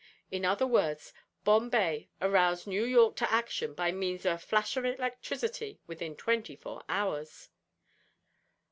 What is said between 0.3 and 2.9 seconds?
In other words, Bombay aroused New